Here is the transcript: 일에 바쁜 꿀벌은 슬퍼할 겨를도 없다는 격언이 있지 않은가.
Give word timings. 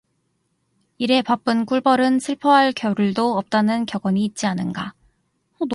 일에 0.97 1.21
바쁜 1.21 1.63
꿀벌은 1.67 2.17
슬퍼할 2.17 2.73
겨를도 2.73 3.37
없다는 3.37 3.85
격언이 3.85 4.25
있지 4.25 4.47
않은가. 4.47 4.95